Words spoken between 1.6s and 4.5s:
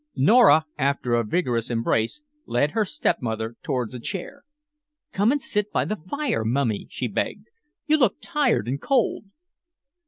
embrace, led her stepmother towards a chair.